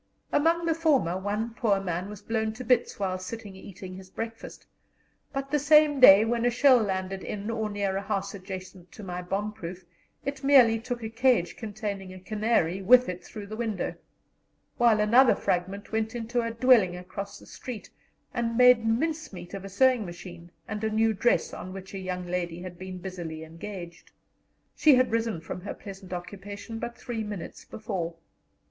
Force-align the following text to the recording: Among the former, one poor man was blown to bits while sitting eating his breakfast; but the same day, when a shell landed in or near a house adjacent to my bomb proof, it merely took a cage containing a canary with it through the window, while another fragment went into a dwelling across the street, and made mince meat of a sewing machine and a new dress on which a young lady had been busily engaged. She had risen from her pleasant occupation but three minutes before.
Among 0.31 0.65
the 0.65 0.73
former, 0.73 1.15
one 1.19 1.53
poor 1.53 1.79
man 1.79 2.09
was 2.09 2.23
blown 2.23 2.53
to 2.53 2.63
bits 2.63 2.97
while 2.99 3.19
sitting 3.19 3.55
eating 3.55 3.93
his 3.93 4.09
breakfast; 4.09 4.65
but 5.31 5.51
the 5.51 5.59
same 5.59 5.99
day, 5.99 6.25
when 6.25 6.43
a 6.43 6.49
shell 6.49 6.79
landed 6.81 7.21
in 7.21 7.51
or 7.51 7.69
near 7.69 7.95
a 7.97 8.01
house 8.01 8.33
adjacent 8.33 8.91
to 8.93 9.03
my 9.03 9.21
bomb 9.21 9.53
proof, 9.53 9.85
it 10.25 10.43
merely 10.43 10.79
took 10.79 11.03
a 11.03 11.09
cage 11.09 11.55
containing 11.55 12.11
a 12.11 12.19
canary 12.19 12.81
with 12.81 13.07
it 13.09 13.23
through 13.23 13.45
the 13.45 13.55
window, 13.55 13.93
while 14.77 14.99
another 14.99 15.35
fragment 15.35 15.91
went 15.91 16.15
into 16.15 16.41
a 16.41 16.49
dwelling 16.49 16.95
across 16.97 17.37
the 17.37 17.45
street, 17.45 17.91
and 18.33 18.57
made 18.57 18.83
mince 18.83 19.31
meat 19.31 19.53
of 19.53 19.63
a 19.63 19.69
sewing 19.69 20.03
machine 20.03 20.49
and 20.67 20.83
a 20.83 20.89
new 20.89 21.13
dress 21.13 21.53
on 21.53 21.71
which 21.73 21.93
a 21.93 21.99
young 21.99 22.25
lady 22.25 22.61
had 22.63 22.75
been 22.79 22.97
busily 22.97 23.43
engaged. 23.43 24.09
She 24.75 24.95
had 24.95 25.11
risen 25.11 25.41
from 25.41 25.61
her 25.61 25.75
pleasant 25.75 26.11
occupation 26.11 26.79
but 26.79 26.97
three 26.97 27.23
minutes 27.23 27.65
before. 27.65 28.15